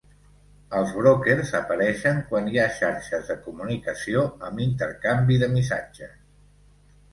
Els 0.77 0.93
brokers 1.01 1.51
apareixen 1.59 2.21
quan 2.31 2.49
hi 2.53 2.57
ha 2.63 2.65
xarxes 2.79 3.29
de 3.33 3.37
comunicació 3.45 4.25
amb 4.49 4.65
intercanvi 4.69 5.41
de 5.45 5.53
missatges. 5.55 6.19